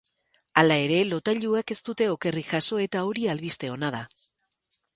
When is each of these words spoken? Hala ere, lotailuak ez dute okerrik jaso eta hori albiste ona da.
Hala 0.61 0.77
ere, 0.85 0.97
lotailuak 1.09 1.73
ez 1.75 1.77
dute 1.91 2.09
okerrik 2.15 2.49
jaso 2.55 2.81
eta 2.89 3.05
hori 3.11 3.29
albiste 3.35 3.73
ona 3.77 3.95
da. 3.99 4.05